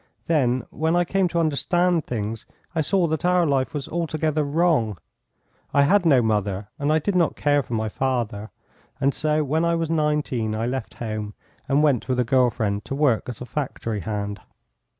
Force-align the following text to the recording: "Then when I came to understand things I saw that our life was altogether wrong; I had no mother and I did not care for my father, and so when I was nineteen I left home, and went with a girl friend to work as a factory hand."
"Then 0.25 0.65
when 0.71 0.95
I 0.95 1.05
came 1.05 1.27
to 1.27 1.37
understand 1.39 2.07
things 2.07 2.47
I 2.73 2.81
saw 2.81 3.05
that 3.05 3.23
our 3.23 3.45
life 3.45 3.71
was 3.71 3.87
altogether 3.87 4.43
wrong; 4.43 4.97
I 5.75 5.83
had 5.83 6.07
no 6.07 6.23
mother 6.23 6.69
and 6.79 6.91
I 6.91 6.97
did 6.97 7.15
not 7.15 7.35
care 7.35 7.61
for 7.61 7.75
my 7.75 7.87
father, 7.87 8.49
and 8.99 9.13
so 9.13 9.43
when 9.43 9.63
I 9.63 9.75
was 9.75 9.91
nineteen 9.91 10.55
I 10.55 10.65
left 10.65 10.95
home, 10.95 11.35
and 11.69 11.83
went 11.83 12.09
with 12.09 12.19
a 12.19 12.23
girl 12.25 12.49
friend 12.49 12.83
to 12.85 12.95
work 12.95 13.29
as 13.29 13.41
a 13.41 13.45
factory 13.45 13.99
hand." 13.99 14.41